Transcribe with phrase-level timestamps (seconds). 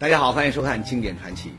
[0.00, 1.50] 大家好，欢迎收看《经典传奇》。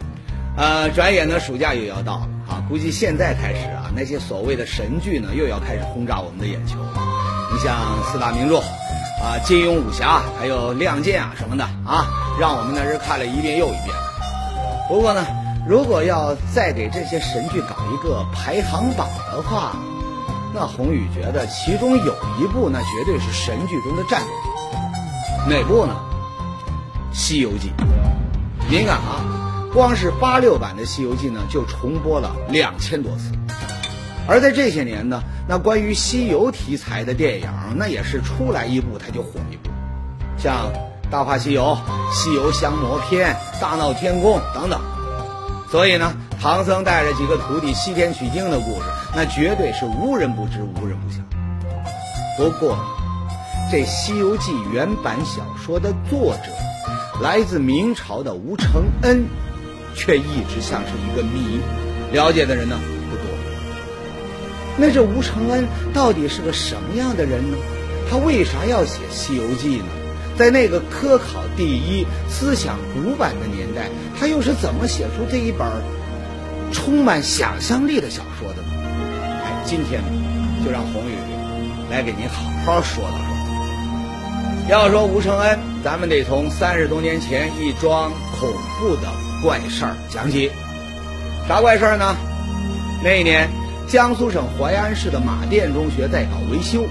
[0.57, 6.89] 呃，转眼呢，暑假又要到了啊，估计现在开始啊，那些所谓的神剧呢，又要开始轰炸我们的眼球了。
[7.53, 7.77] 你像
[8.11, 12.07] 四大名著啊，《金庸武侠》，还有《亮剑》啊什么的啊，
[12.39, 13.95] 让我们那是看了一遍又一遍。
[14.87, 15.23] 不过呢，
[15.67, 19.75] 如果要再给这些神剧搞一个排行榜的话，
[20.51, 25.95] 那宏宇觉得其中有一部那绝对是神剧中的战斗，哪部呢？
[27.15, 27.69] 《西游记》。
[28.71, 29.19] 敏感啊！
[29.73, 33.33] 光是八六版的《西游记》呢，就重播了两千多次。
[34.25, 39.69] 而在这些年呢，那关于西游题材的电影，那也是出来一部它就火一部，
[40.37, 40.71] 像
[41.11, 41.63] 《大话西游》
[42.13, 44.79] 《西游降魔篇》《大闹天宫》等等。
[45.69, 51.19] 所以呢，唐僧带着几个徒弟西天取经的故事，那绝对是无人不知、无人不晓。
[52.37, 52.77] 不过，
[53.69, 56.70] 这《西游记》原版小说的作者。
[57.21, 59.25] 来自明朝的吴承恩，
[59.93, 61.59] 却一直像是一个谜，
[62.11, 63.25] 了解的人呢不多。
[64.77, 67.57] 那这吴承恩到底是个什么样的人呢？
[68.09, 69.85] 他为啥要写《西游记》呢？
[70.35, 75.67] 在那个科考第一、思想古板的年代，他又是怎么写出这一本
[76.71, 78.69] 充满想象力的小说的呢？
[79.43, 80.01] 哎，今天
[80.65, 81.13] 就让宏宇
[81.91, 83.30] 来给您好好说道。
[84.69, 89.01] 要说吴承恩，咱们得从三十多年前一桩恐怖的
[89.43, 90.49] 怪事儿讲起。
[91.47, 92.15] 啥怪事儿呢？
[93.03, 93.49] 那一年，
[93.87, 96.85] 江苏省淮安市的马甸中学在搞维修，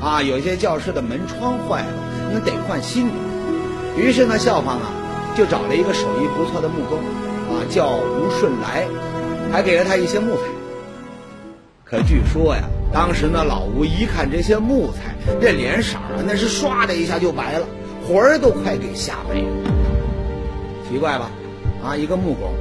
[0.00, 1.86] 啊，有些教室的门窗坏了，
[2.32, 3.14] 那得换新的。
[3.96, 4.90] 于是呢，校方啊
[5.36, 6.98] 就找了一个手艺不错的木工，
[7.48, 8.86] 啊，叫吴顺来，
[9.50, 10.42] 还给了他一些木材。
[11.84, 12.62] 可据说呀。
[12.94, 17.66] 当时呢，老吴一看这些木材，这脸色啊，那是唰的一下就白了，
[18.06, 19.48] 魂儿都快给吓没了。
[20.88, 21.28] 奇怪吧？
[21.84, 22.52] 啊，一个木工，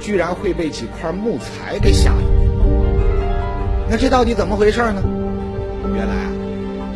[0.00, 2.22] 居然会被几块木材给吓着。
[3.90, 5.02] 那这到底怎么回事呢？
[5.92, 6.30] 原来啊，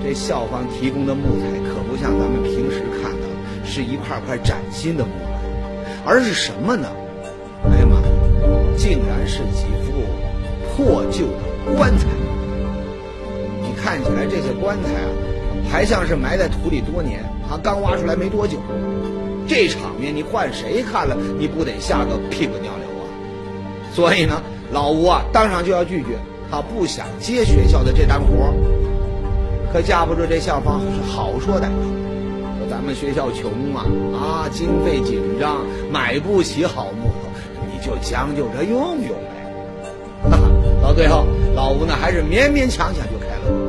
[0.04, 5.42] 这校方提供的木材可不像咱们平时看到的，是一块块崭新的木板，
[6.06, 6.86] 而是什么呢？
[7.64, 8.06] 哎呀妈呀，
[8.76, 9.98] 竟然是几副
[10.76, 12.06] 破旧的棺材。
[13.84, 15.10] 看起来这些棺材啊，
[15.70, 18.56] 还像是埋在土里多年，啊，刚挖出来没多久。
[19.46, 23.04] 这场面你换谁看了，你不得吓个屁滚尿流啊？
[23.92, 24.42] 所以呢，
[24.72, 26.16] 老吴啊，当场就要拒绝，
[26.50, 28.54] 他不想接学校的这单活。
[29.70, 33.84] 可架不住这校方是好说歹说，说咱们学校穷啊，
[34.16, 35.58] 啊，经费紧张，
[35.92, 37.28] 买不起好木头，
[37.70, 40.30] 你就将就着用用呗。
[40.30, 40.38] 哈，
[40.80, 43.63] 到最后，老吴呢还是勉勉强强就开了。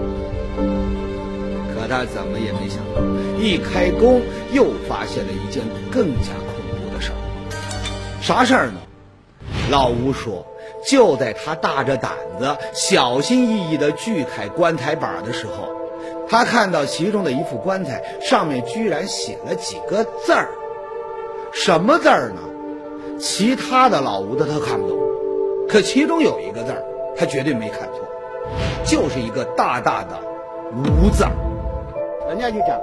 [1.96, 3.02] 他怎么也没想到，
[3.40, 7.16] 一开工又发现了一件更加恐怖的事儿。
[8.22, 8.74] 啥事儿呢？
[9.72, 10.46] 老吴说，
[10.86, 15.70] 就在他大着胆子、小心翼翼地锯开棺材板的时候，
[16.28, 20.50] 他看到其中的一副棺材上面居然写了几个字儿。
[21.54, 22.42] 什么字儿呢？
[23.22, 25.00] 其他的老吴的他看不懂，
[25.70, 26.84] 可其中有一个字儿，
[27.16, 28.06] 他绝对没看错，
[28.84, 30.20] 就是一个大大的
[30.76, 31.32] “吴”字儿。
[32.28, 32.80] 人家就讲，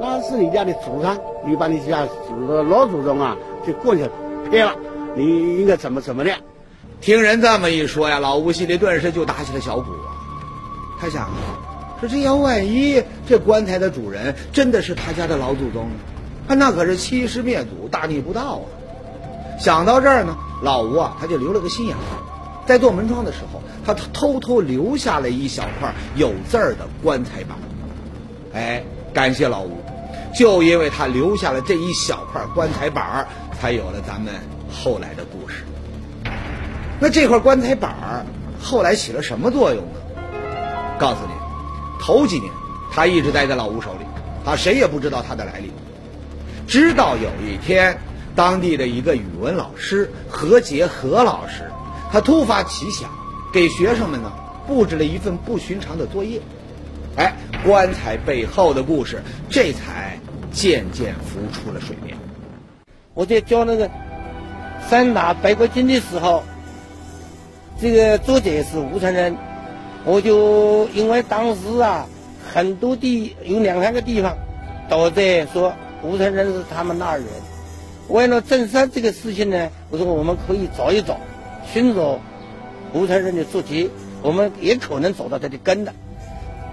[0.00, 3.36] 那是你家的祖上，你把你家祖老祖宗啊，
[3.66, 4.08] 就过去
[4.50, 4.74] 撇了，
[5.16, 6.30] 你应该怎么怎么的？
[7.00, 10.12] 听人这么一说呀，老吴心里顿时就打起了小鼓啊。
[11.00, 11.30] 他想，
[11.98, 16.54] 说这要万一这棺材的主人真的是他家的老祖宗呢？
[16.54, 18.66] 那可是欺师灭祖，大逆不道啊！
[19.58, 21.96] 想到这儿呢，老吴啊，他就留了个心眼，
[22.66, 27.56] 在做门窗的时候，他偷偷留下了一小块有字儿的棺材板。
[28.54, 28.82] 哎，
[29.12, 29.76] 感谢老吴，
[30.34, 33.28] 就因为他留下了这一小块棺材板儿，
[33.60, 34.32] 才有了咱们
[34.72, 35.64] 后来的故事。
[37.00, 38.24] 那这块棺材板儿
[38.62, 40.00] 后来起了什么作用呢？
[40.98, 41.32] 告诉你，
[42.00, 42.50] 头几年
[42.92, 44.06] 他一直待在老吴手里，
[44.48, 45.72] 啊，谁也不知道他的来历。
[46.66, 47.98] 直到有一天，
[48.36, 51.68] 当地的一个语文老师何杰何老师，
[52.12, 53.10] 他突发奇想，
[53.52, 54.32] 给学生们呢
[54.66, 56.40] 布置了一份不寻常的作业。
[57.16, 57.34] 哎，
[57.64, 60.18] 棺材背后的故事，这才
[60.52, 62.16] 渐渐浮出了水面。
[63.14, 63.90] 我在教那个
[64.86, 66.42] 三打白骨精的时候，
[67.80, 69.34] 这个作者是吴承恩，
[70.04, 72.06] 我就因为当时啊，
[72.52, 74.36] 很多地有两三个地方
[74.88, 75.72] 都在说
[76.02, 77.24] 吴承恩是他们那人。
[78.08, 81.18] 为了证实这个事情呢，我说我们可以找一找，
[81.64, 82.20] 寻找
[82.92, 83.90] 吴承恩的足迹，
[84.20, 85.94] 我们也可能找到他的根的。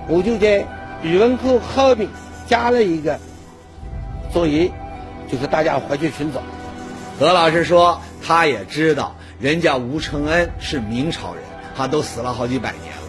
[0.10, 0.66] 我就在
[1.04, 2.08] 语文课后面
[2.48, 3.20] 加了一个
[4.32, 4.72] 作业，
[5.32, 6.42] 就是大家回去寻找。
[7.20, 11.44] 何老师说，他也知道人家吴承恩是明朝人，
[11.76, 13.02] 他都死了好几百年了。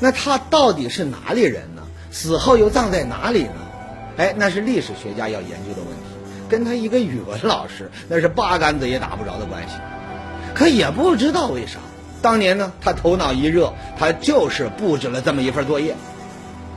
[0.00, 1.82] 那他到底是哪里人呢？
[2.10, 3.54] 死后又葬在哪里呢？
[4.16, 9.76] 哎，那是历史学家要研究的问题，跟他一个语文老师那是八竿子也打不着的关系。
[10.54, 11.78] 可也不知道为啥，
[12.20, 15.94] 当年呢，他头脑一热，他就是布置了这么一份作业。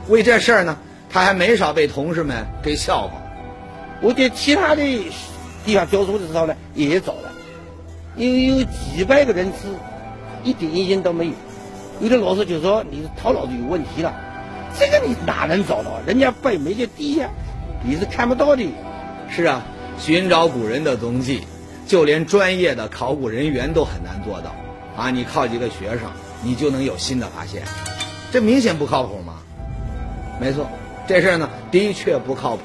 [0.08, 0.76] 为这事儿呢，
[1.10, 3.12] 他还没少被同事们给笑话。
[4.00, 4.82] 我在其他的
[5.64, 7.32] 地方教书的时候呢，也找了，
[8.16, 9.68] 有有几百个人次，
[10.44, 11.32] 一点意见都没有。
[12.00, 14.14] 有的老师就说你头脑子有问题了，
[14.78, 15.98] 这个你哪能找到？
[16.06, 17.30] 人家北没的地呀，
[17.82, 18.64] 你是看不到的。
[19.30, 19.64] 是啊，
[19.98, 21.42] 寻找古人的踪迹，
[21.86, 24.54] 就连专业的考古人员都很难做到。
[24.96, 26.02] 啊，你靠几个学生，
[26.42, 27.62] 你就能有新的发现，
[28.30, 29.35] 这明显不靠谱吗？
[30.40, 30.66] 没错，
[31.06, 32.62] 这事儿呢的确不靠谱。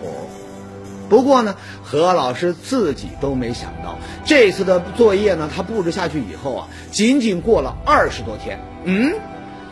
[1.09, 9.13] 不过呢，何老师自己都没想到，这次的作业呢，他布置下去以后啊，仅仅过了二十多天，嗯，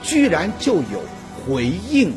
[0.02, 1.02] 居然就有
[1.48, 2.14] 回应。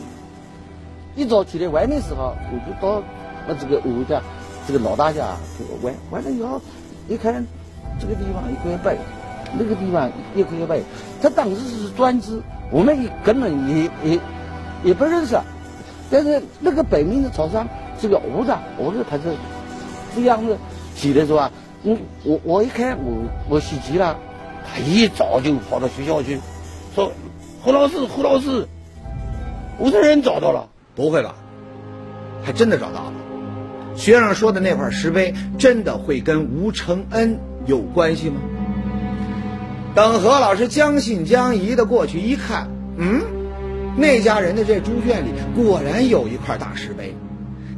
[1.15, 3.03] 一早起来玩的时候，我就到
[3.47, 4.21] 那这个我家
[4.67, 6.61] 这个老大家就玩，玩了以后
[7.09, 7.47] 一看
[8.01, 8.99] 这个地方一块碑，
[9.57, 10.83] 那个地方一块碑，
[11.21, 12.43] 他当时是专职，
[12.73, 14.19] 我们根本也也
[14.83, 15.39] 也不认识。
[16.13, 17.67] 但是那个北面的朝上
[17.99, 19.23] 是个屋子，屋子它是
[20.15, 20.59] 这样子
[20.95, 21.51] 写的是吧？
[21.85, 24.19] 嗯，我我一看我我稀奇了，
[24.71, 26.39] 他一早就跑到学校去，
[26.95, 27.11] 说
[27.63, 28.69] 胡老师胡老师，
[29.79, 30.69] 吴承恩找到了。
[30.95, 31.35] 不会吧？
[32.45, 33.13] 还真的找到了？
[33.97, 38.37] 学生说的那块石碑真的会跟吴承恩有关系吗？
[39.95, 42.69] 等何老师将信将疑的过去一看，
[42.99, 43.42] 嗯。
[43.97, 47.15] 那家人的这猪圈里果然有一块大石碑，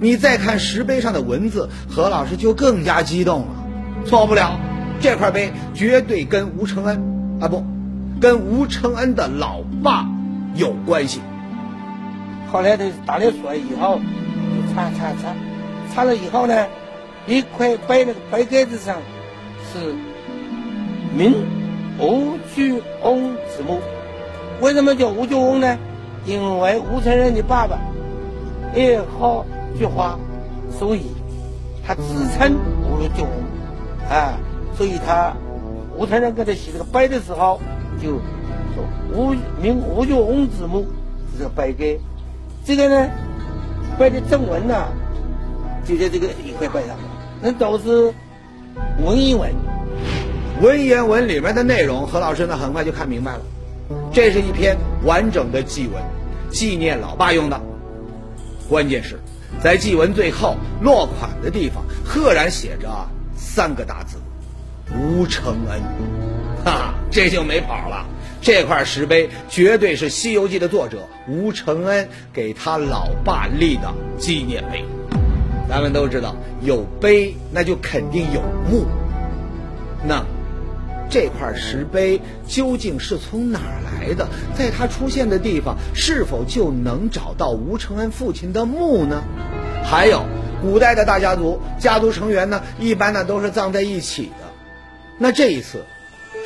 [0.00, 3.46] 你再看石碑上的文字，何老师就更加激动了。
[4.06, 4.58] 错不了，
[5.00, 7.64] 这块碑绝对跟吴承恩啊不，
[8.20, 10.06] 跟吴承恩的老爸
[10.54, 11.20] 有关系。
[12.52, 15.34] 后来他打了水以后，就擦擦擦，
[15.92, 16.66] 擦了以后呢，
[17.26, 18.96] 一块碑那个碑盖子上
[19.72, 19.94] 是
[21.16, 21.34] 明
[21.98, 23.80] 吴巨翁字墓。
[24.60, 25.76] 为什么叫吴巨翁呢？
[26.24, 27.78] 因为吴承恩的爸爸
[28.74, 29.44] 爱好
[29.78, 30.18] 菊花，
[30.78, 31.02] 所以
[31.86, 33.28] 他自称吴巨翁，
[34.08, 34.38] 啊，
[34.76, 35.32] 所以他
[35.96, 37.60] 吴承恩给他写这个碑的时候，
[38.00, 38.12] 就
[38.74, 40.86] 说吴名吴巨翁之墓
[41.38, 41.98] 这个碑盖，
[42.64, 43.10] 这个呢
[43.98, 44.86] 碑的正文呢
[45.84, 46.96] 就在这个一块碑上，
[47.42, 48.12] 那都是
[49.04, 49.52] 文言文，
[50.62, 53.40] 文言文里面的内容，何老师呢很快就看明白了。
[54.14, 56.00] 这是一篇完整的祭文，
[56.48, 57.60] 纪念老爸用的。
[58.68, 59.18] 关键是，
[59.60, 62.88] 在祭文最后落款的地方，赫然写着
[63.34, 64.18] 三个大字
[64.96, 65.82] ：“吴承恩”。
[66.64, 68.06] 哈哈，这就没跑了。
[68.40, 74.84] 这块石碑绝对是《西游记》的作者吴承恩给他老爸立的纪念碑。
[75.68, 78.40] 咱们都知道，有碑那就肯定有
[78.70, 78.86] 墓。
[80.06, 80.24] 那。
[81.14, 84.26] 这块石碑究竟是从哪儿来的？
[84.58, 89.22] 在它出现的地方，是否就能找到吴承恩父亲的墓呢？
[89.84, 90.26] 还有，
[90.60, 94.52] 古代的大家族，家族成员呢，一般呢都是葬在一起的。
[95.16, 95.84] 那这一次，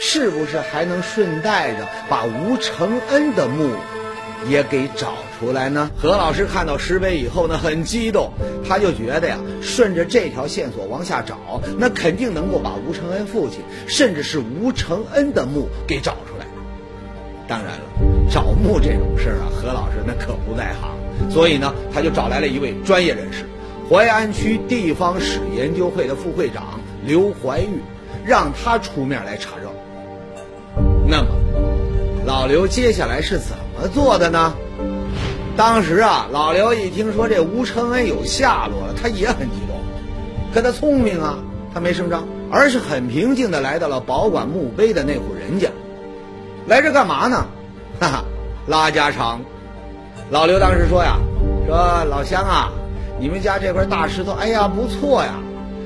[0.03, 3.71] 是不是还能顺带着把吴承恩的墓？
[4.47, 5.91] 也给找出来呢。
[5.97, 8.33] 何老师看到石碑以后呢，很激动，
[8.69, 16.47] 他就觉得呀，顺着这条线索往下找，那肯定能够把吴承恩父亲，甚至是吴承恩的墓给找出来。
[17.49, 23.45] 当然了，找墓这种事儿啊，何老师那可不在行，所以呢，他就找来了一位专业人士，
[23.91, 27.81] 淮安区地方史研究会的副会长刘怀玉，
[28.25, 29.73] 让他出面来查证。
[31.07, 31.29] 那么，
[32.27, 33.57] 老刘接下来是怎？
[33.81, 34.55] 怎么做的呢？
[35.57, 39.77] 当时啊，老刘一听说这吴承恩有下落了，他也很激动。
[40.53, 41.39] 可他聪明啊，
[41.73, 45.69] 他没声张，而是很平静的来到了保管墓碑的那户人家。
[46.67, 47.47] 来这干嘛呢？
[48.01, 48.25] 哈哈，
[48.67, 49.43] 拉家常。
[50.29, 51.17] 老刘当时说呀
[51.65, 52.73] ：“说老乡啊，
[53.21, 55.35] 你们家这块大石头，哎呀不错呀，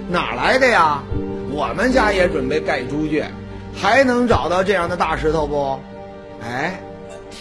[0.08, 1.02] 哪来的呀？
[1.50, 3.30] 我们家也准备盖猪圈，
[3.74, 5.78] 还能找到这样的大石头不？
[6.42, 6.80] 哎。”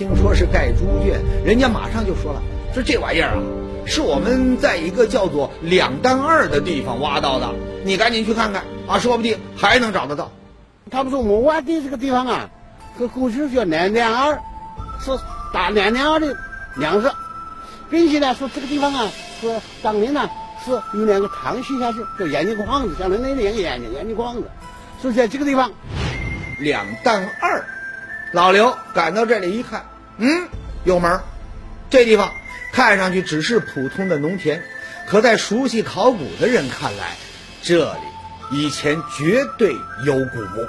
[0.01, 2.41] 听说是盖猪圈，人家马上就说了
[2.73, 3.39] ：“说这玩意儿啊，
[3.85, 7.53] 是我们在一个叫做两担二的地方挖到的，
[7.83, 10.31] 你赶紧去看看啊，说不定还能找得到。”
[10.89, 12.49] 他们说我们挖的这个地方啊，
[12.97, 14.41] 和过去叫两担二，
[15.05, 15.11] 是
[15.53, 16.35] 打两担二的
[16.77, 17.11] 粮食，
[17.91, 19.07] 并且呢说这个地方啊
[19.39, 20.27] 是当年呢
[20.65, 24.49] 是有两个塘陷下去，叫眼睛框子，相当于那两个眼睛眼睛框子。
[24.99, 25.71] 所以在这个地方，
[26.57, 27.63] 两担二，
[28.33, 29.85] 老刘赶到这里一看，
[30.21, 30.47] 嗯，
[30.83, 31.23] 有门儿。
[31.89, 32.31] 这地方
[32.71, 34.61] 看上去只是普通的农田，
[35.07, 37.17] 可在熟悉考古的人看来，
[37.63, 37.99] 这里
[38.51, 39.73] 以前绝对
[40.05, 40.67] 有古墓。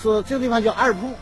[0.00, 1.12] 是这个地方叫二铺。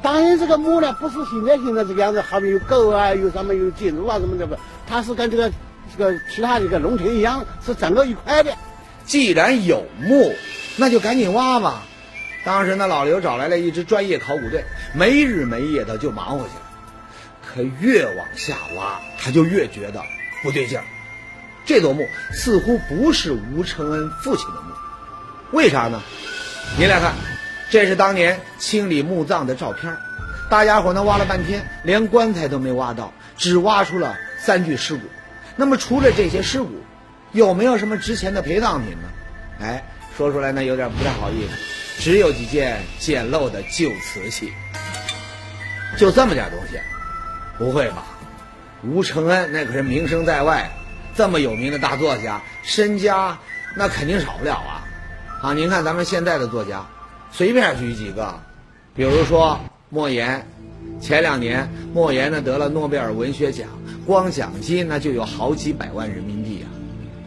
[0.00, 4.56] 当然，这个墓呢不是现在现在这个样子，好比有沟啊，有什么有金猪啊什么的不，
[4.86, 5.50] 它是跟这个
[5.90, 8.54] 这个其他这个农田一样，是整个一块的。
[9.04, 10.32] 既然有墓，
[10.76, 11.82] 那就赶紧挖吧。
[12.44, 16.62] 当时呢，老刘找来了一支专业考古队，没日没夜的就忙活去了。
[17.42, 20.02] 可越往下挖，他就越觉得
[20.42, 20.84] 不对劲儿。
[21.64, 26.02] 这座墓似乎不是吴承恩父亲的墓，为啥呢？
[26.78, 27.14] 您来看，
[27.70, 29.96] 这是当年清理墓葬的照片。
[30.50, 35.00] 大家伙呢挖了半天，连棺材都没挖到，只挖出了三具尸骨。
[35.56, 36.70] 那么除了这些尸骨，
[37.32, 39.08] 有没有什么值钱的陪葬品呢？
[39.62, 39.82] 哎，
[40.18, 41.52] 说出来呢有点不太好意思，
[41.98, 44.52] 只有几件简陋的旧瓷器，
[45.96, 46.78] 就这么点东西。
[47.56, 48.04] 不会吧，
[48.82, 50.68] 吴承恩那可是名声在外，
[51.14, 53.38] 这么有名的大作家，身家
[53.76, 54.82] 那肯定少不了啊！
[55.40, 56.84] 啊，您看咱们现在的作家，
[57.30, 58.34] 随便举几个，
[58.94, 60.44] 比如说莫言，
[61.00, 63.68] 前两年莫言呢得了诺贝尔文学奖，
[64.04, 66.66] 光奖金那就有好几百万人民币啊！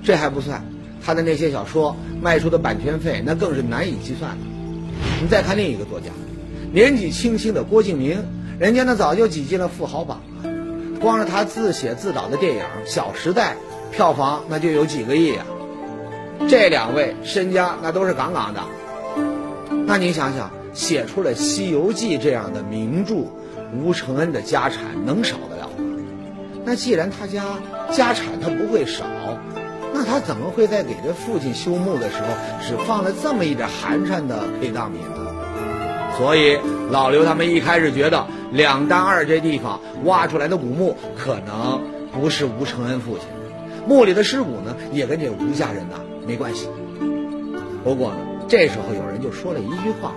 [0.03, 0.61] 这还不算，
[1.03, 4.56] 他的那些小说卖出的版权费那更是难以计算的。
[5.21, 6.07] 你再看另一个作家，
[6.71, 8.23] 年纪轻轻的郭敬明。
[8.59, 10.49] 人家呢早就挤进了富豪榜了，
[10.99, 13.55] 光是他自写自导的电影《小时代》，
[13.95, 15.45] 票房那就有几个亿啊！
[16.49, 18.61] 这两位身家那都是杠杠的。
[19.85, 23.27] 那您想想，写出了《西游记》这样的名著，
[23.75, 25.85] 吴承恩的家产能少得了吗？
[26.65, 27.43] 那既然他家
[27.91, 29.05] 家产他不会少，
[29.97, 32.27] 那他怎么会在给这父亲修墓的时候
[32.61, 35.25] 只放了这么一点寒碜的陪葬品呢？
[36.17, 36.57] 所以
[36.91, 38.25] 老刘他们一开始觉得。
[38.53, 41.81] 两担二这地方挖出来的古墓可能
[42.13, 43.27] 不是吴承恩父亲，
[43.85, 46.69] 墓里的尸骨呢也跟这吴家人呐没关系。
[47.83, 48.13] 不过，
[48.47, 50.13] 这时候有人就说了一句话，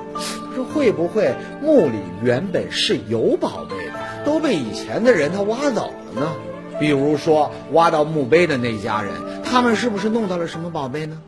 [0.54, 6.30] 说会不会墓里原本是有宝贝的，都被以前的人他挖走了呢？
[6.78, 9.12] 比如说挖到墓碑的那家人，
[9.50, 11.20] 他们是不是弄到了什么宝贝呢？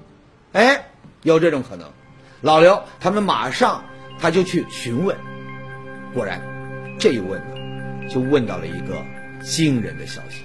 [0.53, 0.87] 哎，
[1.23, 1.91] 有这种可能。
[2.41, 3.85] 老刘他们马上
[4.21, 5.17] 他就去询问，
[6.15, 6.41] 果然。
[6.99, 9.05] 这一问呢，就问到了一个
[9.43, 10.45] 惊人的消息。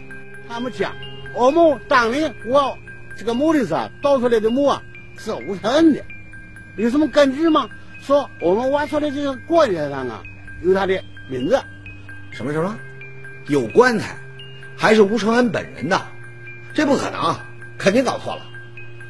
[0.50, 0.92] 他们讲，
[1.36, 2.76] 我们当年挖
[3.16, 4.82] 这个墓的时候，盗出来的墓啊
[5.18, 6.04] 是吴承恩的，
[6.78, 7.70] 有什么根据吗？
[8.02, 10.24] 说我们挖出来这个棺材上啊
[10.64, 11.62] 有他的名字。
[12.32, 12.76] 什么什么？
[13.48, 14.16] 有棺材，
[14.76, 16.02] 还是吴承恩本人的？
[16.74, 17.36] 这不可能，
[17.78, 18.46] 肯定搞错了。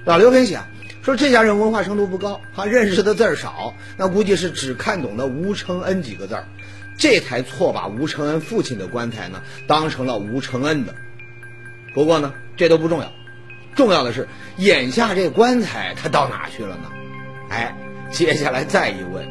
[0.05, 0.67] 老刘分析啊，
[1.01, 6.45] 说这家人文化程度不高，他认识的字儿少，那估计是只看懂了吴承恩几个字儿。
[6.97, 10.95] 这才错把吴承恩父亲的棺材呢当成了吴承恩的。
[11.93, 13.11] 不过呢，这都不重要，
[13.75, 16.91] 重要的是眼下这棺材他到哪去了呢？
[17.49, 17.75] 哎，
[18.11, 19.25] 接下来再一问，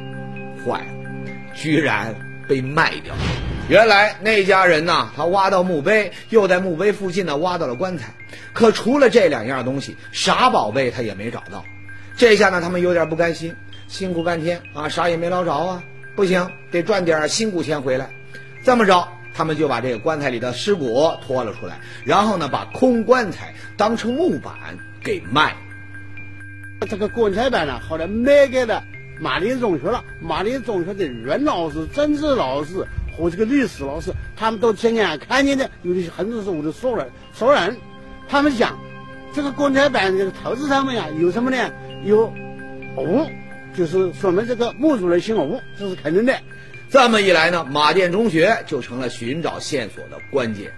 [0.65, 2.15] 坏了，居然
[2.49, 3.21] 被卖掉了。
[3.69, 8.15] 原来那家人呢，他挖到墓碑，又在墓碑附近呢挖到了棺材，
[8.53, 11.65] 可除了这两样东西，啥宝贝他也没找到。
[12.17, 13.57] 这下呢，他们有点不甘心，
[13.89, 15.83] 辛苦半天啊，啥也没捞着啊。
[16.15, 18.09] 不行，得赚点辛苦钱回来。
[18.63, 24.55] 这么着，他们就把这个棺材里的尸骨拖了出来，然后呢，把空棺材当成木板
[25.03, 25.57] 给卖。
[26.89, 28.85] 这个棺材板呢，后来卖给了
[29.19, 30.05] 马林中学了。
[30.21, 37.09] 马林中学的任老师、政治老师和这个历史老师，他们都亲眼看见的，有的很多是我的熟人。
[37.33, 37.77] 熟人，
[38.29, 38.79] 他们讲，
[39.35, 41.73] 这个棺材板这个头子上面呀，有什么呢？
[42.05, 42.33] 有
[42.97, 43.27] 五。
[43.77, 46.35] 就是说明这个墓主人姓吴，这是肯定的。
[46.89, 50.73] 这么一来呢，马甸中学就成了寻找线索的关键。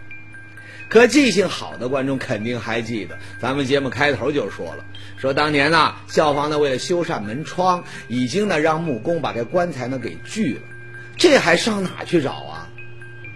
[0.88, 4.85] 可记性好的观众肯定还记得，咱们节目开头就说了，
[5.16, 10.62] 说当年呢，校方呢为了修缮门窗，已经呢让木工把这棺材呢给锯了，
[11.19, 12.69] 这还上哪去找啊？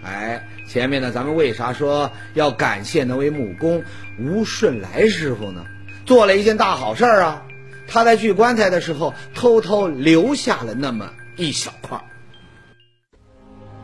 [0.03, 3.83] 哎，前面呢咱们为啥说要感谢那位木工
[4.19, 5.63] 吴顺来师傅呢？
[6.05, 7.43] 做了一件大好事啊！
[7.87, 12.01] 他在锯棺材的时候，偷偷留下了那么一小块。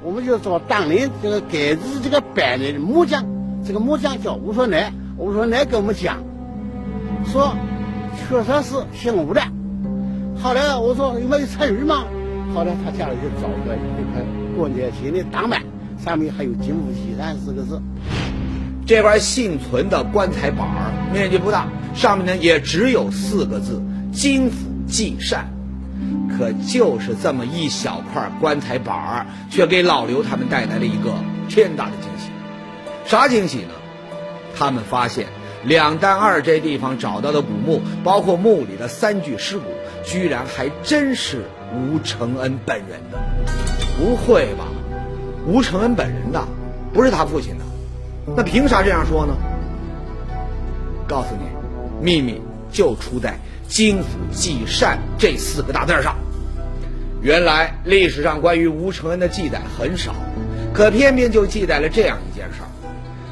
[0.01, 3.25] 我们就找当年这个改制这个板的木匠，
[3.65, 4.91] 这个木匠叫吴顺来。
[5.17, 6.23] 吴顺来跟我们讲，
[7.25, 7.53] 说
[8.29, 9.41] 确实是姓吴的。
[10.41, 12.05] 后来我说有没有参与吗？
[12.53, 14.21] 后来他家里就找出来一块
[14.55, 15.61] 过年前的挡板，
[16.03, 17.81] 上面还有“金福喜山”四个字。
[18.85, 20.91] 这块幸存的棺材板儿。
[21.13, 25.47] 面积不大，上面呢也只有四个字“金府济善”。
[26.37, 31.13] 可就是这么一小块棺材板儿，却给老刘他们带来了一个
[31.49, 32.31] 天大的惊喜。
[33.05, 33.73] 啥惊喜呢？
[34.55, 35.27] 他们发现
[35.65, 39.65] 两担二这地方找到的古墓，包括墓里的三具尸骨，
[40.03, 43.19] 居然还真是吴承恩本人的。
[43.97, 44.65] 不会吧？
[45.45, 46.41] 吴承恩本人的，
[46.93, 47.63] 不是他父亲的？
[48.35, 49.33] 那凭啥这样说呢？
[51.07, 52.41] 告诉你，秘密
[52.71, 53.37] 就出在
[53.67, 56.15] “金府济善”这四个大字上。
[57.21, 60.13] 原来历史上关于吴承恩的记载很少，
[60.73, 62.69] 可偏偏就记载了这样一件事儿：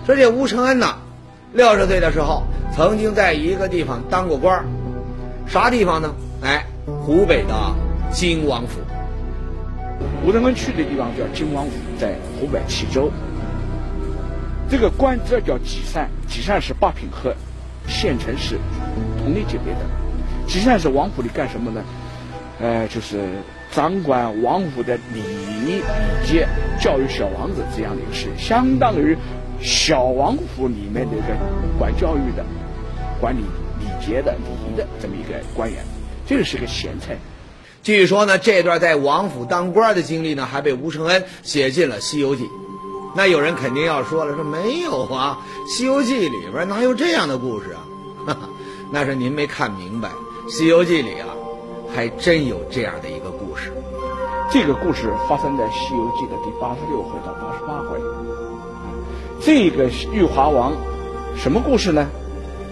[0.06, 0.98] 说这吴承恩呢，
[1.54, 2.44] 六十岁的时候
[2.76, 4.66] 曾经在一个地方当过官儿，
[5.48, 6.14] 啥地方呢？
[6.42, 7.76] 哎，湖北的
[8.12, 8.80] 金王府。
[10.24, 13.12] 吴承恩去的地方叫金王府，在湖北蕲州。
[14.70, 17.34] 这个官职叫给善，给善是八品和
[17.88, 18.60] 县城是
[19.18, 19.80] 同一级别的。
[20.46, 21.84] 给善是王府里干什么呢？
[22.60, 23.20] 呃，就是
[23.72, 25.82] 掌管王府的礼仪礼
[26.26, 26.48] 节、
[26.80, 29.18] 教育小王子这样的一个事，相当于
[29.60, 31.36] 小王府里面的一个
[31.80, 32.46] 管教育的、
[33.20, 33.42] 管理
[33.80, 35.84] 礼节的、礼仪的这么一个官员。
[36.28, 37.18] 这是个咸菜。
[37.82, 42.44] 据说呢，这段在王府当官的经历呢，还被吴承恩写进了《西游记》。
[43.16, 45.40] 那有人肯定要说了，说没有啊，
[45.72, 47.82] 《西游记》里边哪有这样的故事啊？
[48.28, 48.50] 哈哈，
[48.92, 50.10] 那是您没看明白，
[50.52, 51.30] 《西游记》里啊，
[51.96, 53.72] 还真有这样的一个故事。
[54.52, 57.98] 这个故事发生在《西游记》的第八十六回到八十八回。
[59.42, 60.74] 这个玉华王，
[61.38, 62.06] 什么故事呢？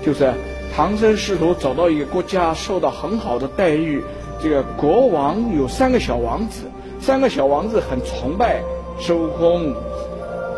[0.06, 0.34] 就是
[0.76, 4.04] 唐僧师徒走到一个国家，受到很好的待遇。
[4.42, 6.64] 这个国王有三个小王子，
[7.00, 8.62] 三个小王子很崇拜
[9.00, 9.74] 孙悟空、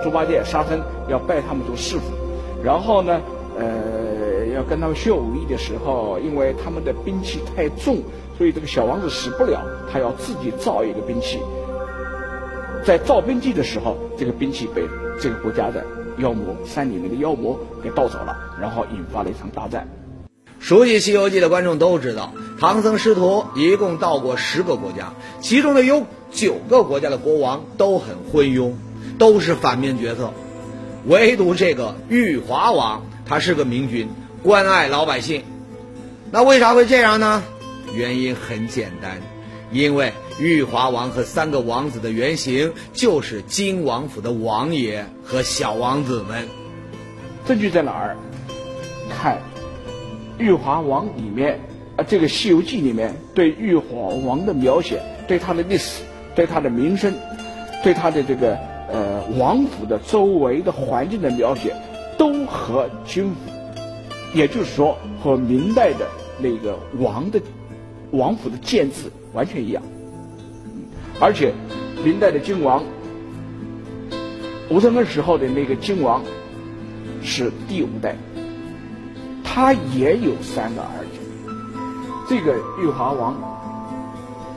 [0.03, 2.01] 猪八戒、沙僧，要拜他们做师傅。
[2.63, 3.21] 然后呢，
[3.59, 7.97] 呃，要跟他们学武艺的时候，因为他们的兵器太重，
[8.39, 9.61] 所以这个小王子使不了，
[9.93, 11.37] 他要自己造一个兵器。
[12.83, 14.81] 在造兵器的时候，这个兵器被
[15.21, 15.85] 这个国家的
[16.17, 19.87] 妖魔山里面的妖魔给盗走了，然后引发了一场大战。
[20.59, 28.73] 熟悉《西游记》的观众都知道，唐僧师徒一共到过十个国家，其中的有九个国家的国王都很昏庸，
[29.17, 30.33] 都是反面角色，
[31.05, 34.09] 唯独这个玉华王，他是个明君，
[34.43, 35.43] 关爱老百姓。
[36.31, 37.43] 那为啥会这样呢？
[37.93, 39.21] 原因很简单，
[39.71, 46.47] 因为玉华王和三个王子的原型就是金王府的王爷和小王子们。
[47.45, 48.17] 证据在哪儿？
[49.09, 49.39] 看。
[50.37, 51.59] 玉华王里面，
[51.95, 56.03] 啊，这个《西游记》里面对玉华王的描写，对他的历史，
[56.35, 57.13] 对他的名声，
[57.83, 58.55] 对他的这个
[58.91, 61.75] 呃王府的周围的环境的描写，
[62.17, 63.37] 都和金府，
[64.33, 66.07] 也就是说和明代的
[66.39, 67.41] 那个王的
[68.11, 69.81] 王府的建制完全一样。
[71.19, 71.51] 而且，
[72.05, 72.83] 明代的金王，
[74.69, 76.23] 吴承恩时候的那个金王，
[77.23, 78.15] 是第五代。
[79.57, 81.17] 他也有三个儿子，
[82.29, 83.35] 这个玉华王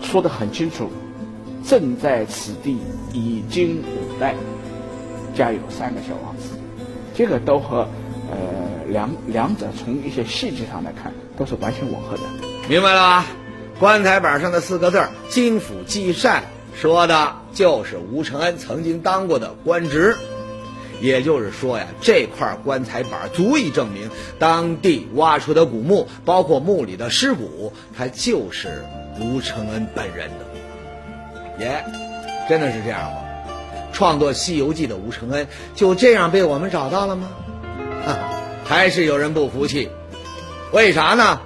[0.02, 0.90] 说的很清楚，
[1.64, 2.76] 正在此地
[3.10, 4.34] 已经五代，
[5.34, 6.50] 家有三个小王子，
[7.14, 7.88] 这个都和
[8.30, 8.36] 呃
[8.90, 12.22] 两两者从一些细节上来看都是完全吻合的。
[12.68, 13.26] 明白了吧？
[13.78, 16.42] 棺材板上的四个字“金府济善”
[16.76, 20.14] 说的就是吴承恩曾经当过的官职。
[21.00, 28.84] 也就是说呀，这块棺材板足以证明当地挖出的古墓，包括墓里的尸骨，它就是
[29.18, 31.64] 吴承恩本人的。
[31.64, 31.84] 耶，
[32.48, 33.18] 真的是这样吗？
[33.92, 37.28] 创作《西游记》的吴承恩就这样被我们找到了吗？
[38.06, 38.18] 哈
[38.64, 39.88] 还是有人不服气？
[40.72, 41.40] 为啥呢？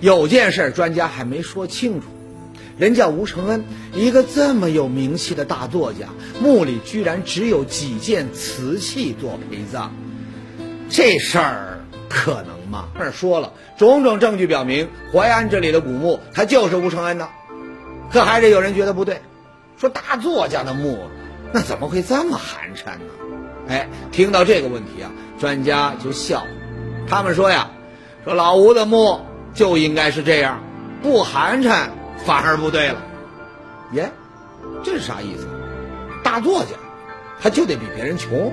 [0.00, 2.06] 有件事专家还没说清楚。
[2.78, 6.06] 人家吴承恩，一个这么有名气的大作家，
[6.40, 9.92] 墓里居然只有几件瓷器做陪葬，
[10.88, 12.88] 这事儿可能吗？
[12.96, 17.28] 这说了，种种证据表明，淮安这里的古墓，它就是吴承恩的。
[18.12, 19.20] 可还是有人觉得不对，
[19.76, 20.98] 说大作家的墓，
[21.52, 23.10] 那怎么会这么寒碜呢？
[23.66, 25.10] 哎，听到这个问题啊，
[25.40, 26.44] 专家就笑，
[27.08, 27.70] 他们说呀，
[28.24, 29.20] 说老吴的墓
[29.52, 30.62] 就应该是这样，
[31.02, 31.88] 不寒碜。
[32.24, 33.02] 反而不对了，
[33.92, 34.10] 耶，
[34.84, 35.46] 这是啥意思？
[36.22, 36.72] 大作家，
[37.40, 38.52] 他就得比别人穷？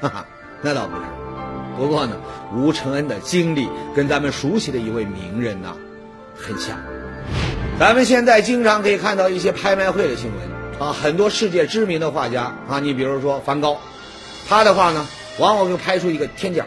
[0.00, 0.26] 哈哈，
[0.62, 1.02] 那倒不是。
[1.76, 2.16] 不过呢，
[2.54, 5.76] 吴承恩的经历跟咱们熟悉的一位名人呐
[6.36, 6.78] 很像。
[7.78, 13.78] 咱们现在经常可以看到一些拍卖会的新闻啊，很多世界知名的画家啊，你比如说梵高，
[14.48, 15.06] 他的画呢，
[15.38, 16.66] 往往就拍出一个天价。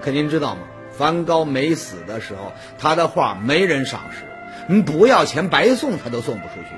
[0.00, 0.60] 可您知道吗？
[0.96, 4.24] 梵高没死的时候，他的画没人赏识，
[4.70, 6.68] 你不要钱白送他都送不出去。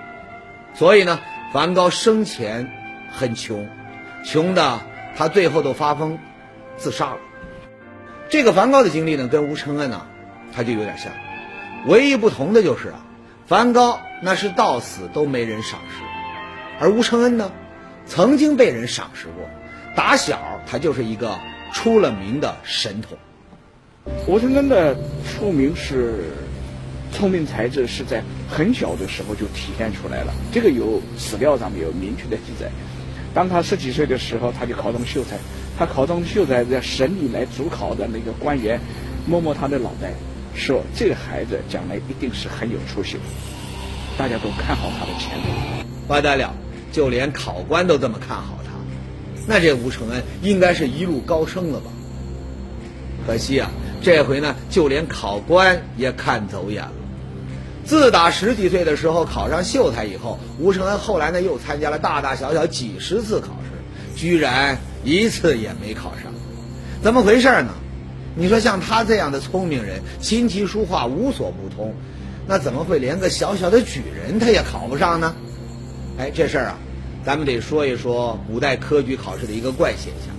[0.73, 1.21] 所以呢，
[1.53, 2.73] 梵高生前
[3.11, 3.69] 很穷，
[4.25, 4.81] 穷的
[5.15, 6.19] 他最后都发疯
[6.79, 7.19] 自杀了。
[8.31, 10.07] 这个梵高的经历呢，跟吴承恩呢，
[10.55, 11.13] 他就有点像，
[11.87, 13.05] 唯一不同的就是啊，
[13.47, 16.03] 梵高那是到死都没人赏识，
[16.81, 17.53] 而吴承恩呢，
[18.07, 19.47] 曾经被人赏识过，
[19.95, 21.39] 打小他就是一个
[21.75, 23.19] 出了名的神童。
[24.27, 24.97] 吴承恩的
[25.29, 26.25] 出名是
[27.13, 30.33] 聪明才智，是在很小的时候就体现出来了。
[30.51, 32.71] 这个有史料上面有明确的记载。
[33.35, 35.39] 当他十几岁的时候，他就考中秀才。
[35.79, 38.79] 他考中秀才，在省里来主考的那个官员
[39.27, 40.13] 摸摸他的脑袋，
[40.55, 43.21] 说：“这个孩子将来一定是很有出息的。”
[44.19, 46.55] 大家都看好他的前途，不得了，
[46.93, 48.73] 就连考官都这么看好他，
[49.47, 51.91] 那这吴承恩应该是一路高升了吧？
[53.27, 53.71] 可惜啊。
[54.03, 56.93] 这回呢，就连考官也看走眼了。
[57.85, 66.33] 自打十几岁的时候考上秀才以后，吴承恩后来呢又参加了大大小小几十次考试，居然一次也没考上。
[67.03, 67.71] 怎么回事呢？
[68.35, 71.95] 你说像他这样的聪明人，琴棋书画无所不通，
[72.47, 75.35] 那怎么会连个小小的举人他也考不上呢？
[76.19, 76.79] 哎，这事儿啊，
[77.25, 80.35] 咱们得说一说古代科举考试的一个怪现象。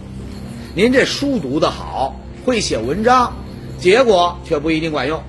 [0.76, 3.34] 您这书读得好，会写文章。
[3.80, 5.22] 结果却不一定管用，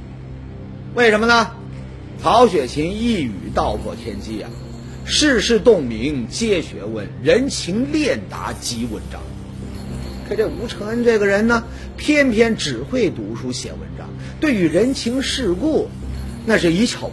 [0.94, 1.50] 为什么呢？
[2.24, 4.48] 曹雪芹一语道破天机呀，
[5.04, 9.20] 世事洞明皆学问，人情练达即文章。
[10.26, 11.64] 可这吴承恩这个人呢，
[11.98, 14.08] 偏偏只会读书写文章，
[14.40, 15.90] 对于人情世故，
[16.46, 17.12] 那是一窍不通。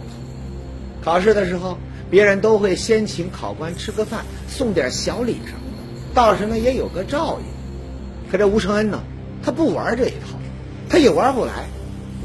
[1.04, 1.76] 考试的时候，
[2.10, 8.32] 别人都会先请考官吃个饭，送点小礼什么的，到时呢也有个照应。
[8.32, 9.02] 可这吴承恩呢，
[9.42, 10.38] 他不玩这一套。
[10.88, 11.66] 他也玩不来，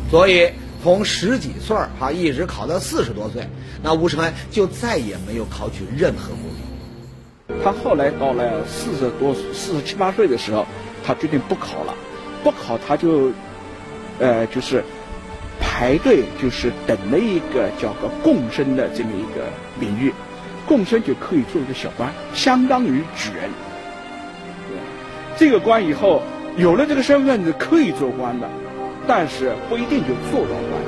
[0.10, 0.52] 所以
[0.84, 3.48] 从十几岁儿哈一直考到四十多岁，
[3.84, 7.62] 那吴承恩就再也没有考取任何功名。
[7.64, 10.66] 他后来到了四十多、四十七八岁的时候，
[11.04, 11.94] 他决定不考了，
[12.44, 13.32] 不考他就，
[14.20, 14.84] 呃，就是
[15.60, 19.46] 排队，就是等了一个叫个贡生的这么一个
[19.80, 20.14] 名誉，
[20.66, 23.50] 贡生就可以做一个小官，相当于举人。
[25.38, 26.22] 这个官以后。
[26.58, 28.50] 有了这个身份是可以做官的，
[29.08, 30.82] 但是不一定就做到官。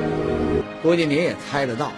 [0.84, 1.92] 估计您也猜得到，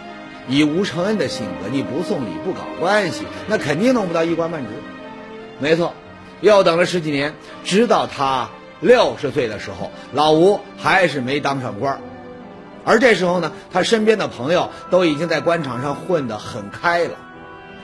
[0.47, 4.69] 以吴承恩的性格，你不送礼不搞关系，那肯定弄不到一官半职。
[5.59, 5.93] 没错，
[6.41, 11.99] 又等了十几年，直到他六十岁的时候，老吴还是没当上官。
[12.83, 17.13] 而这时候呢，他身边的朋友都已经在官场上混得很开了。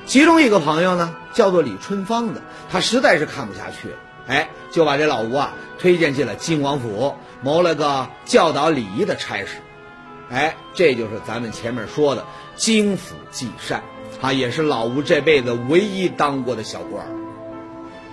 [0.08, 3.96] 其中一个朋友呢，叫做李春芳的，他实在是看不下去了。
[4.26, 9.58] 哎，就把这老吴啊推荐进了晋王府，谋了个教导礼仪的差事。
[10.30, 13.84] 哎，这就是咱们前面说的京府济善，
[14.22, 17.08] 啊，也是老吴这辈子唯一当过的小官。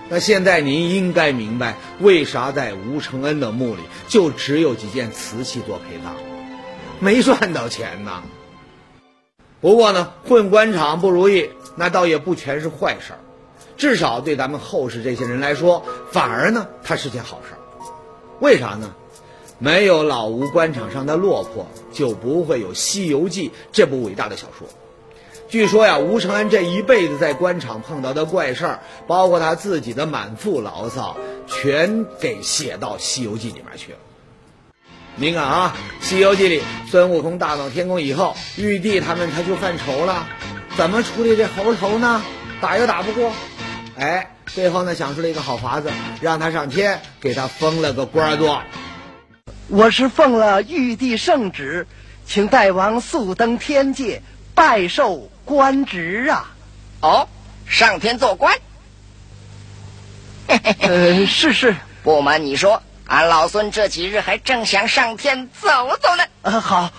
[0.07, 6.15] 那现在您应该明白，为啥在吴承恩的墓里就只有几件瓷器做陪葬，
[6.99, 8.23] 没赚到钱呐。
[9.59, 13.19] 不过呢，混官场不如意，那倒也不全是坏事儿。
[13.77, 17.59] 至少对咱们后世这些人来说，反而呢，它是件好事儿。
[18.39, 18.93] 为啥呢？
[19.57, 24.67] 没有老吴官场上的落魄，就不会有《西游记》这部伟大的小说。
[25.47, 31.15] 据说呀，吴承恩这一辈子在官场碰到的怪事儿，包括他自己的满腹牢骚，
[31.47, 33.97] 全给写到《西游记》里面去了。
[35.15, 40.27] 您看啊，《西游记》里孙悟空大闹天宫以后，玉帝他们他就犯愁了，
[40.75, 42.21] 怎么处理这猴头呢？
[42.59, 43.31] 打又打不过。
[43.97, 48.61] 哎，最后呢，想出了一个好法子，让他上天，给他封了个官做。
[49.67, 51.87] 我是奉了玉帝圣旨，
[52.27, 54.21] 请大王速登天界，
[54.53, 56.53] 拜受官职啊！
[57.01, 57.27] 哦，
[57.65, 58.55] 上天做官？
[60.47, 61.75] 呃，是是。
[62.03, 66.23] 不瞒你说，俺老孙这几日还正想上天走走呢。
[66.43, 66.91] 呃，好。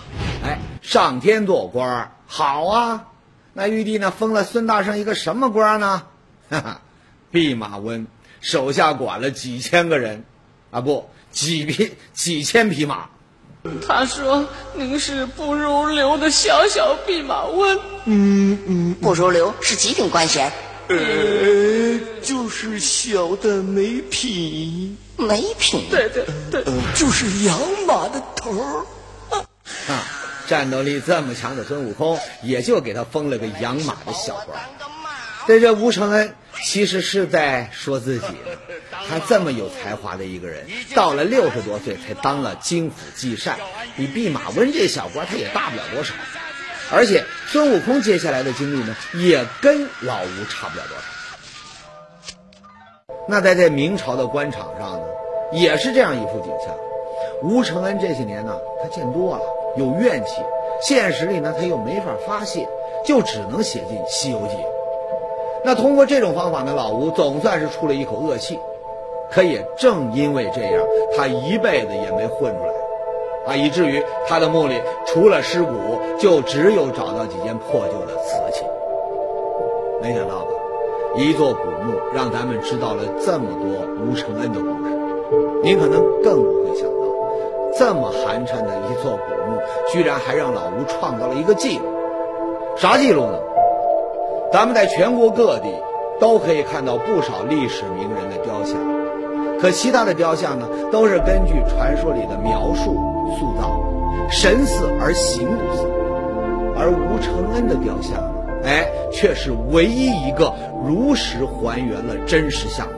[0.43, 3.05] 哎，上天做官好啊。
[3.53, 6.03] 那玉帝呢，封了孙大圣一个什么官呢？
[6.51, 6.81] 哈哈。
[7.31, 8.07] 弼马温
[8.41, 10.25] 手下管了几千个人，
[10.69, 13.09] 啊不，几匹几千匹马。
[13.85, 20.49] 他说：“您是不入流的小小弼马温。”嗯嗯，不入流是几品官衔？
[20.87, 24.97] 呃，就是小的没品。
[25.17, 25.83] 没品？
[25.89, 26.63] 对对对，
[26.95, 28.85] 就是养马的头儿。
[29.91, 30.05] 啊，
[30.47, 34.57] 战斗力这么强的孙悟空，也就给他封了个养马的小官。
[35.47, 36.35] 在这吴承恩。
[36.65, 38.25] 其实是在说自己，
[39.07, 43.59] 他这么有才华的一个人，到了六十多岁才当了京府祭善，
[43.95, 46.15] 比弼马温这小官他也大不了多少。
[46.91, 51.03] 而且孙悟空接下来的经历呢，也跟老吴差不了多少。
[53.27, 55.05] 那在这明朝的官场上呢，
[55.51, 56.75] 也是这样一幅景象。
[57.43, 59.43] 吴承恩这些年呢，他见多了，
[59.77, 60.41] 有怨气，
[60.81, 62.67] 现实里呢他又没法发泄，
[63.05, 64.55] 就只能写进《西游记》。
[65.67, 68.57] 那通过这种方法呢，老吴总算是出了一口恶气。
[69.29, 70.81] 可也正因为这样，
[71.13, 74.75] 他一辈子也没混出来，啊，以至于他的墓里
[75.05, 75.73] 除了尸骨，
[76.17, 78.63] 就只有找到几件破旧的瓷器。
[80.01, 80.51] 没想到吧，
[81.17, 84.95] 一座古墓让咱们知道了这么多吴承恩的故事。
[85.63, 87.03] 您可能更不会想到，
[87.77, 89.59] 这么寒碜的一座古墓，
[89.91, 91.83] 居然还让老吴创造了一个记录。
[92.77, 93.37] 啥记录呢？
[94.51, 95.69] 咱们在全国各地
[96.19, 98.77] 都可以看到不少历史名人的雕像。
[99.59, 102.95] 可其他的雕像呢，都是根据传说里的描述
[103.37, 103.79] 塑造，
[104.29, 105.83] 神似而形不似。
[106.79, 108.23] 而吴承恩的雕像，
[108.63, 110.53] 哎，却是唯一一个
[110.85, 112.93] 如实还原了真实相貌。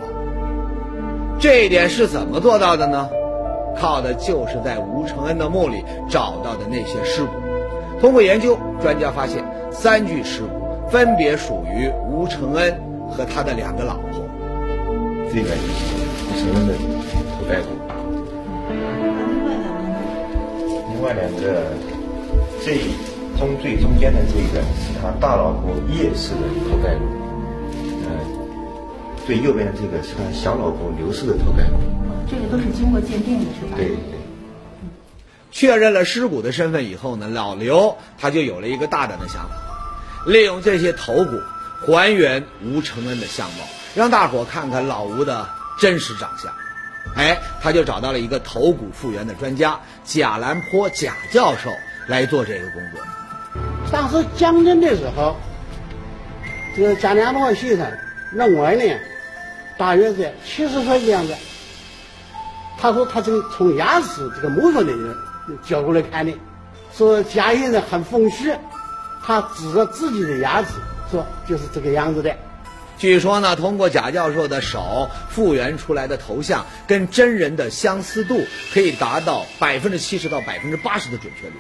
[1.39, 3.09] 这一点是怎么做到的呢？
[3.79, 7.31] 靠的就是在吴承恩的墓里找到的那些尸骨。
[8.01, 10.49] 通过研究，专家发现三具尸骨
[10.91, 14.27] 分别属于吴承恩和他的两个老婆。
[15.33, 15.99] 这个吴。
[16.39, 17.67] 承恩的头盖骨，
[20.93, 21.65] 另外两个，
[22.63, 22.77] 最
[23.37, 27.03] 中最中间的这个是他大老婆叶氏的头盖骨，
[28.05, 28.07] 呃，
[29.25, 31.75] 最右边的这个是他小老婆刘氏的头盖骨。
[32.29, 33.75] 这个都是经过鉴定的，是吧？
[33.75, 34.17] 对对。
[35.51, 39.55] 确认了尸骨的身份以后呢，老刘他就有了一个大胆的想法，
[40.25, 41.41] 利用这些头骨
[41.85, 43.63] 还原吴承恩的相貌，
[43.95, 45.47] 让大伙看看老吴的。
[45.81, 46.51] 真实长相，
[47.15, 51.71] 哎，他就找到了一个头骨复原的专家贾兰坡贾教授
[52.05, 52.99] 来做这个工作。
[53.89, 55.37] 当时讲真的时候，
[56.75, 57.89] 这个贾兰坡先生
[58.33, 58.99] 认为呢，
[59.77, 61.33] 大约在七十岁的样子。
[62.77, 64.93] 他说他是从牙齿这个磨损的
[65.65, 66.33] 角度来看呢，
[66.93, 68.53] 说贾先生很风趣，
[69.23, 70.69] 他指着自己的牙齿
[71.11, 72.35] 说就是这个样子的。
[72.97, 81.53] 据说呢，通过贾教授的手复原出来的头像，跟真人的相似度可以达到百分之七十到百分之八十的准确率。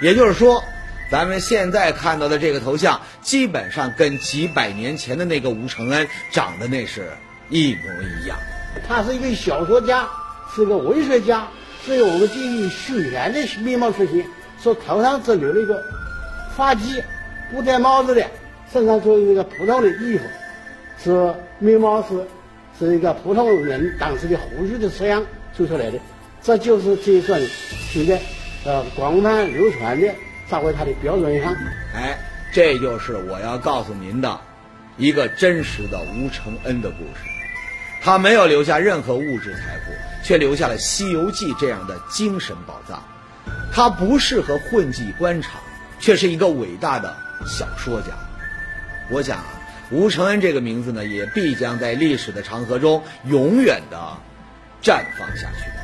[0.00, 0.64] 也就是说，
[1.10, 7.10] 咱们现在看到的这个头像，基本上跟几百年前的那个吴承恩长得那是
[7.50, 8.38] 一模一样。
[8.88, 10.08] 他是一个小说家，
[10.54, 11.46] 是个文学家，
[11.84, 14.26] 所以我们基于许愿的面貌出现，
[14.62, 15.80] 说头上只留了一个
[16.56, 17.02] 发髻，
[17.50, 18.26] 不戴帽子的，
[18.72, 20.24] 身上穿一个普通的衣服。
[21.02, 22.26] 是面貌是
[22.78, 25.98] 是一个普通人当时的胡须的式样做出来的，
[26.42, 27.40] 这就是这一算
[27.90, 28.20] 现在
[28.64, 30.08] 呃广泛流传的
[30.48, 31.54] 作为他的标准样。
[31.94, 32.16] 哎，
[32.52, 34.40] 这就是我要告诉您的
[34.96, 37.30] 一个真实的吴承恩的故事。
[38.02, 43.02] 他没有留下任何物质财富，却留下了《西游记》这样的精神宝藏。
[43.72, 45.60] 他不适合混迹官场，
[46.04, 48.08] 却是一个伟大的小说家。
[49.10, 49.38] 我想。
[49.90, 54.16] 吴承恩这个名字呢，也必将在历史的长河中永远的
[54.82, 55.83] 绽放下去。